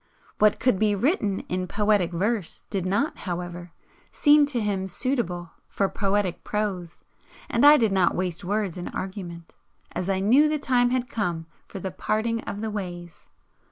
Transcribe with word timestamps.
What 0.39 0.59
could 0.59 0.79
be 0.79 0.95
written 0.95 1.41
in 1.41 1.67
poetic 1.67 2.11
verse 2.11 2.63
did 2.71 2.87
not, 2.87 3.19
however, 3.19 3.71
seem 4.11 4.47
to 4.47 4.59
him 4.59 4.87
suitable 4.87 5.51
for 5.67 5.87
poetic 5.89 6.43
prose, 6.43 7.01
and 7.47 7.63
I 7.63 7.77
did 7.77 7.91
not 7.91 8.15
waste 8.15 8.43
words 8.43 8.77
in 8.77 8.87
argument, 8.87 9.53
as 9.91 10.09
I 10.09 10.19
knew 10.19 10.49
the 10.49 10.57
time 10.57 10.89
had 10.89 11.07
come 11.07 11.45
for 11.67 11.77
the 11.79 11.91
parting 11.91 12.41
of 12.45 12.61
the 12.61 12.71
ways. 12.71 13.27